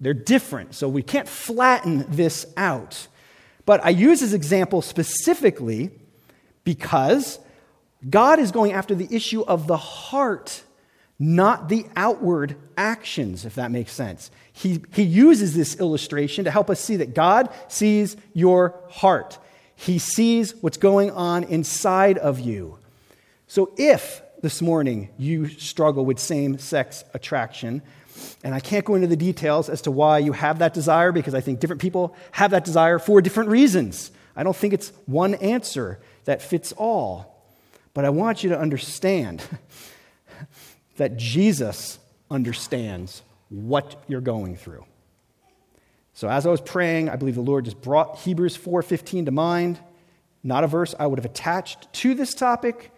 [0.00, 3.06] They're different, so we can't flatten this out.
[3.64, 5.90] But I use this example specifically
[6.64, 7.38] because
[8.08, 10.62] God is going after the issue of the heart,
[11.18, 14.30] not the outward actions, if that makes sense.
[14.52, 19.38] He, he uses this illustration to help us see that God sees your heart.
[19.76, 22.78] He sees what's going on inside of you.
[23.46, 27.82] So if this morning you struggle with same sex attraction,
[28.42, 31.34] and I can't go into the details as to why you have that desire because
[31.34, 34.10] I think different people have that desire for different reasons.
[34.36, 37.34] I don't think it's one answer that fits all.
[37.94, 39.42] But I want you to understand
[40.96, 41.98] that Jesus
[42.30, 44.84] understands what you're going through.
[46.12, 49.78] So as I was praying, I believe the Lord just brought Hebrews 4:15 to mind.
[50.42, 52.92] Not a verse I would have attached to this topic,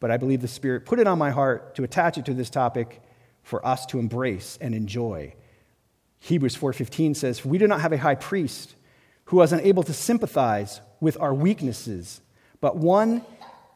[0.00, 2.50] but I believe the Spirit put it on my heart to attach it to this
[2.50, 3.00] topic
[3.50, 5.34] for us to embrace and enjoy.
[6.20, 8.76] Hebrews 4:15 says, "We do not have a high priest
[9.26, 12.20] who was unable to sympathize with our weaknesses,
[12.60, 13.22] but one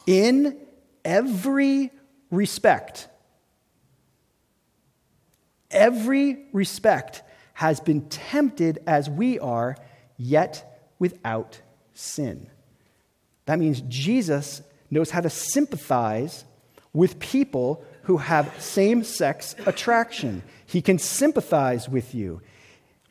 [0.06, 0.56] in
[1.04, 1.90] every
[2.30, 3.08] respect
[5.70, 7.22] every respect
[7.54, 9.76] has been tempted as we are,
[10.16, 11.60] yet without
[11.94, 12.48] sin."
[13.46, 16.44] That means Jesus knows how to sympathize
[16.92, 20.42] with people who have same sex attraction.
[20.66, 22.40] He can sympathize with you.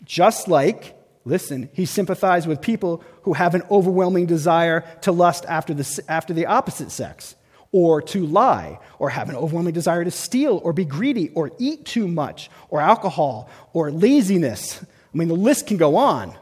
[0.06, 5.74] Just like, listen, he sympathized with people who have an overwhelming desire to lust after
[5.74, 7.36] the, after the opposite sex,
[7.72, 11.86] or to lie, or have an overwhelming desire to steal, or be greedy, or eat
[11.86, 14.84] too much, or alcohol, or laziness.
[14.84, 16.36] I mean, the list can go on.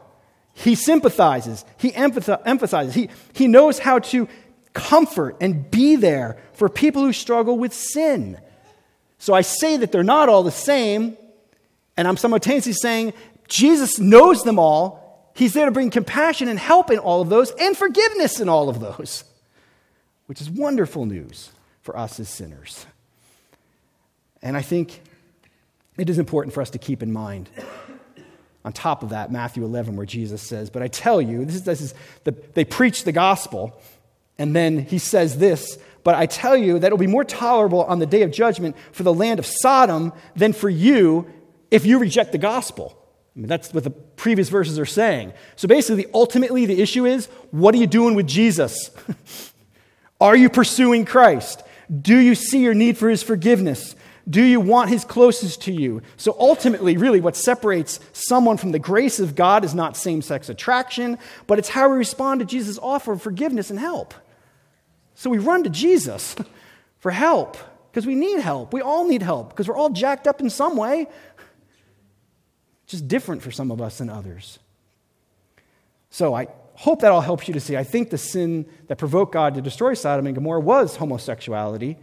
[0.54, 4.28] He sympathizes, he emphasizes, he, he knows how to
[4.72, 8.38] comfort and be there for people who struggle with sin.
[9.18, 11.16] So I say that they're not all the same,
[11.96, 13.12] and I'm simultaneously saying
[13.48, 15.30] Jesus knows them all.
[15.34, 18.68] He's there to bring compassion and help in all of those and forgiveness in all
[18.68, 19.24] of those,
[20.26, 21.50] which is wonderful news
[21.82, 22.86] for us as sinners.
[24.42, 25.00] And I think
[25.96, 27.48] it is important for us to keep in mind
[28.64, 31.64] on top of that, Matthew 11, where Jesus says, But I tell you, this is,
[31.64, 31.94] this is
[32.24, 33.80] the, they preach the gospel,
[34.42, 37.84] and then he says this, But I tell you that it will be more tolerable
[37.84, 41.32] on the day of judgment for the land of Sodom than for you
[41.70, 42.98] if you reject the gospel.
[43.36, 45.32] I mean, that's what the previous verses are saying.
[45.54, 48.90] So basically, ultimately, the issue is what are you doing with Jesus?
[50.20, 51.62] are you pursuing Christ?
[51.88, 53.94] Do you see your need for his forgiveness?
[54.28, 56.02] Do you want his closest to you?
[56.16, 60.48] So ultimately, really, what separates someone from the grace of God is not same sex
[60.48, 61.16] attraction,
[61.46, 64.14] but it's how we respond to Jesus' offer of forgiveness and help.
[65.14, 66.34] So we run to Jesus
[66.98, 67.56] for help
[67.90, 68.72] because we need help.
[68.72, 71.06] We all need help because we're all jacked up in some way.
[72.86, 74.58] Just different for some of us than others.
[76.10, 77.76] So I hope that all helps you to see.
[77.76, 81.96] I think the sin that provoked God to destroy Sodom and Gomorrah was homosexuality.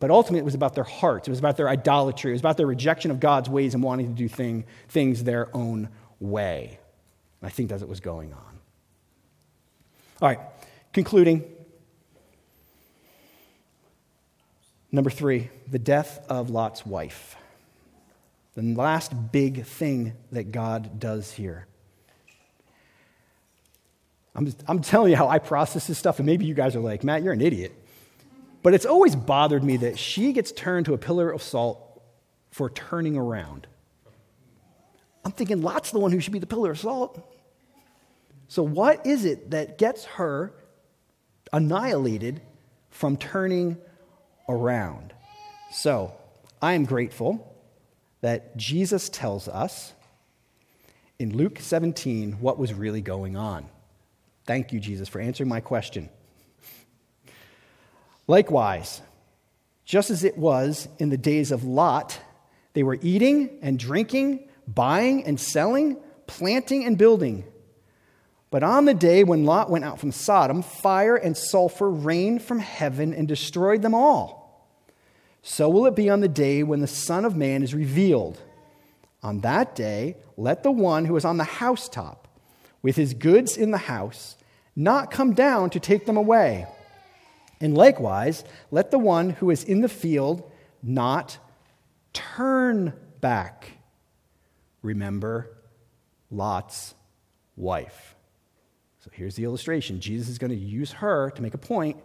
[0.00, 1.26] But ultimately, it was about their hearts.
[1.26, 2.30] It was about their idolatry.
[2.30, 5.54] It was about their rejection of God's ways and wanting to do thing, things their
[5.56, 5.88] own
[6.20, 6.78] way.
[7.40, 8.60] And I think that's what was going on.
[10.20, 10.40] All right,
[10.92, 11.44] concluding.
[14.90, 17.36] Number three, the death of Lot's wife.
[18.54, 21.66] The last big thing that God does here.
[24.34, 26.80] I'm, just, I'm telling you how I process this stuff, and maybe you guys are
[26.80, 27.72] like, Matt, you're an idiot.
[28.62, 32.02] But it's always bothered me that she gets turned to a pillar of salt
[32.50, 33.66] for turning around.
[35.24, 37.20] I'm thinking Lot's the one who should be the pillar of salt.
[38.48, 40.54] So, what is it that gets her
[41.52, 42.40] annihilated
[42.90, 43.76] from turning
[44.48, 45.12] around?
[45.70, 46.12] So,
[46.60, 47.56] I am grateful
[48.20, 49.92] that Jesus tells us
[51.18, 53.66] in Luke 17 what was really going on.
[54.46, 56.08] Thank you, Jesus, for answering my question.
[58.26, 59.02] Likewise,
[59.84, 62.18] just as it was in the days of Lot,
[62.74, 65.96] they were eating and drinking, buying and selling,
[66.26, 67.44] planting and building.
[68.50, 72.58] But on the day when Lot went out from Sodom, fire and sulfur rained from
[72.58, 74.37] heaven and destroyed them all.
[75.42, 78.40] So will it be on the day when the Son of Man is revealed.
[79.22, 82.28] On that day, let the one who is on the housetop,
[82.82, 84.36] with his goods in the house,
[84.76, 86.66] not come down to take them away.
[87.60, 90.48] And likewise, let the one who is in the field
[90.82, 91.38] not
[92.12, 93.72] turn back.
[94.82, 95.56] Remember
[96.30, 96.94] Lot's
[97.56, 98.14] wife.
[99.00, 100.00] So here's the illustration.
[100.00, 101.96] Jesus is going to use her to make a point.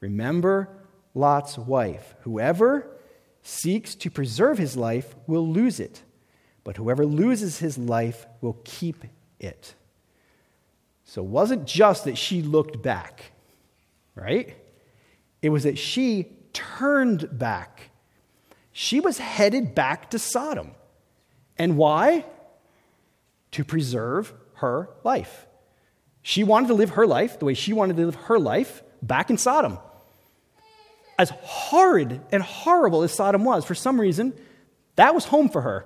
[0.00, 0.68] Remember
[1.14, 2.14] Lot's wife.
[2.22, 2.86] Whoever
[3.42, 6.02] seeks to preserve his life will lose it,
[6.64, 9.04] but whoever loses his life will keep
[9.38, 9.74] it.
[11.04, 13.32] So it wasn't just that she looked back,
[14.14, 14.56] right?
[15.42, 17.90] It was that she turned back.
[18.72, 20.72] She was headed back to Sodom.
[21.58, 22.24] And why?
[23.52, 25.46] To preserve her life.
[26.22, 29.30] She wanted to live her life the way she wanted to live her life back
[29.30, 29.78] in Sodom.
[31.20, 34.32] As horrid and horrible as Sodom was, for some reason,
[34.96, 35.84] that was home for her.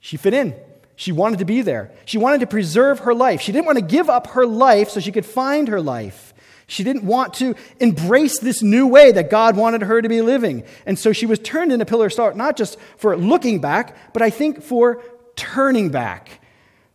[0.00, 0.54] She fit in.
[0.96, 1.92] She wanted to be there.
[2.06, 3.42] She wanted to preserve her life.
[3.42, 6.32] She didn't want to give up her life so she could find her life.
[6.66, 10.64] She didn't want to embrace this new way that God wanted her to be living.
[10.86, 14.22] And so she was turned into pillar of salt, not just for looking back, but
[14.22, 15.02] I think for
[15.36, 16.40] turning back.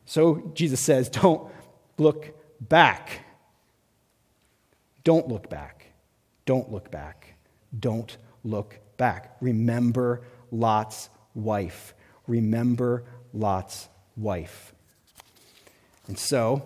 [0.05, 1.51] So Jesus says, don't
[1.99, 3.25] look back.
[5.03, 5.85] Don't look back.
[6.47, 7.18] Don't look back.
[7.77, 9.35] Don't look back.
[9.41, 11.93] Remember Lot's wife.
[12.27, 13.03] Remember
[13.33, 14.73] Lot's wife.
[16.07, 16.63] And so,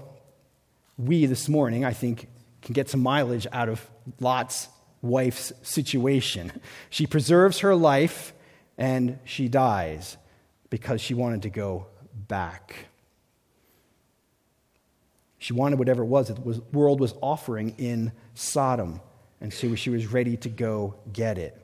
[0.98, 2.28] we this morning, I think,
[2.62, 3.90] can get some mileage out of
[4.20, 4.70] Lot's
[5.02, 6.52] wife's situation.
[6.90, 8.34] She preserves her life
[8.78, 10.18] and she dies
[10.70, 12.88] because she wanted to go back.
[15.40, 19.02] She wanted whatever it was that the world was offering in Sodom.
[19.44, 21.60] And so she was ready to go get it.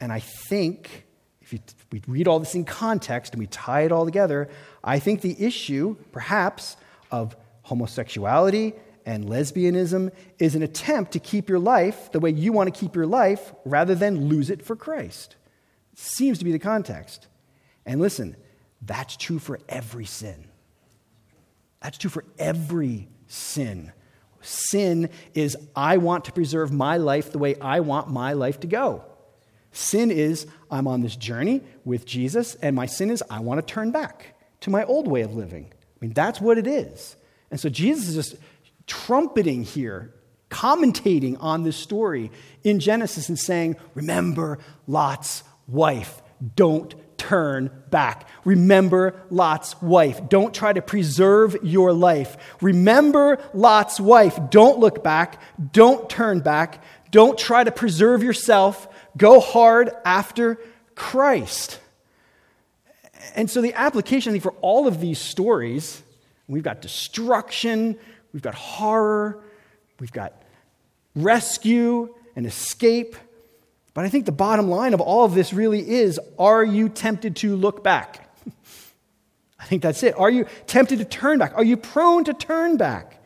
[0.00, 1.06] And I think
[1.40, 1.60] if you,
[1.92, 4.50] we read all this in context and we tie it all together,
[4.82, 6.76] I think the issue, perhaps,
[7.10, 8.74] of homosexuality
[9.06, 12.96] and lesbianism is an attempt to keep your life the way you want to keep
[12.96, 15.36] your life rather than lose it for Christ.
[15.92, 17.28] It seems to be the context.
[17.86, 18.36] And listen,
[18.82, 20.48] that's true for every sin.
[21.80, 23.92] That's true for every sin.
[24.40, 28.66] Sin is, I want to preserve my life the way I want my life to
[28.66, 29.04] go.
[29.72, 33.72] Sin is, I'm on this journey with Jesus, and my sin is, I want to
[33.74, 35.70] turn back to my old way of living.
[35.72, 37.16] I mean, that's what it is.
[37.50, 38.36] And so Jesus is just
[38.86, 40.14] trumpeting here,
[40.50, 42.30] commentating on this story
[42.64, 46.22] in Genesis and saying, Remember Lot's wife.
[46.56, 48.28] Don't turn back.
[48.44, 50.28] Remember Lot's wife.
[50.28, 52.36] Don't try to preserve your life.
[52.62, 54.38] Remember Lot's wife.
[54.50, 55.40] Don't look back.
[55.72, 56.82] Don't turn back.
[57.10, 58.88] Don't try to preserve yourself.
[59.16, 60.58] Go hard after
[60.94, 61.80] Christ.
[63.34, 66.02] And so, the application, I think, for all of these stories,
[66.46, 67.98] we've got destruction,
[68.32, 69.42] we've got horror,
[70.00, 70.40] we've got
[71.14, 73.16] rescue and escape.
[73.98, 77.34] But I think the bottom line of all of this really is are you tempted
[77.38, 78.32] to look back?
[79.58, 80.16] I think that's it.
[80.16, 81.54] Are you tempted to turn back?
[81.56, 83.20] Are you prone to turn back?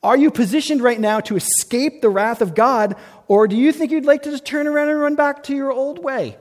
[0.00, 2.94] Are you positioned right now to escape the wrath of God,
[3.26, 5.72] or do you think you'd like to just turn around and run back to your
[5.72, 6.36] old way?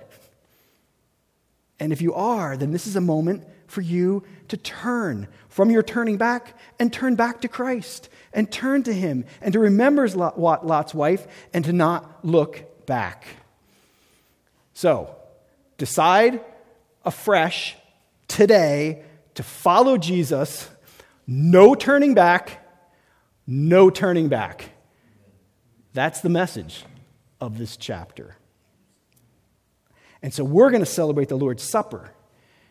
[1.80, 5.82] And if you are, then this is a moment for you to turn from your
[5.82, 10.94] turning back and turn back to Christ and turn to Him and to remember Lot's
[10.94, 13.26] wife and to not look back.
[14.80, 15.16] So,
[15.78, 16.42] decide
[17.04, 17.76] afresh
[18.28, 19.04] today
[19.36, 20.70] to follow Jesus,
[21.28, 22.60] no turning back
[23.50, 24.70] no turning back.
[25.94, 26.86] That's the message
[27.42, 28.36] of this chapter.
[30.22, 32.12] And so we're going to celebrate the Lord's Supper.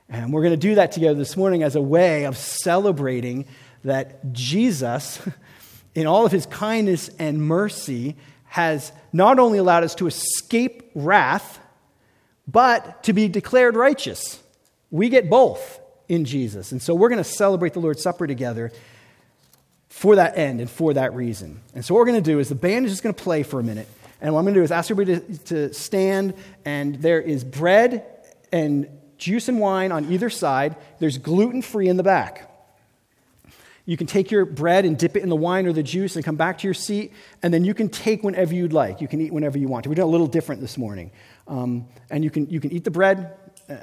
[0.09, 3.47] And we're going to do that together this morning as a way of celebrating
[3.83, 5.21] that Jesus,
[5.97, 11.59] in all of his kindness and mercy, has not only allowed us to escape wrath,
[12.49, 14.43] but to be declared righteous.
[14.91, 16.73] We get both in Jesus.
[16.73, 18.73] And so we're going to celebrate the Lord's Supper together
[19.91, 21.61] for that end and for that reason.
[21.75, 23.43] And so what we're going to do is the band is just going to play
[23.43, 23.89] for a minute.
[24.21, 26.35] And what I'm going to do is ask everybody to, to stand,
[26.65, 28.05] and there is bread
[28.51, 30.77] and juice and wine on either side.
[30.99, 32.45] There's gluten free in the back.
[33.85, 36.25] You can take your bread and dip it in the wine or the juice and
[36.25, 39.01] come back to your seat, and then you can take whenever you'd like.
[39.01, 39.89] You can eat whenever you want to.
[39.89, 41.11] We're doing a little different this morning.
[41.49, 43.35] Um, and you can, you can eat the bread
[43.69, 43.75] uh,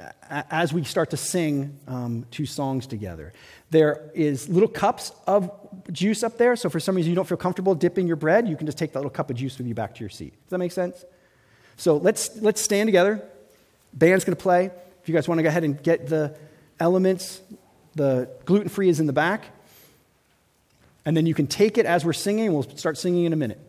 [0.50, 3.32] as we start to sing um, two songs together.
[3.70, 5.50] There is little cups of
[5.92, 8.56] juice up there, so for some reason you don't feel comfortable dipping your bread, you
[8.56, 10.32] can just take that little cup of juice with you back to your seat.
[10.44, 11.04] Does that make sense?
[11.76, 13.22] So let's, let's stand together.
[13.92, 14.66] Band's going to play.
[15.02, 16.36] If you guys want to go ahead and get the
[16.80, 17.40] elements,
[17.94, 19.44] the gluten free is in the back.
[21.04, 22.52] And then you can take it as we're singing.
[22.52, 23.60] We'll start singing in a minute.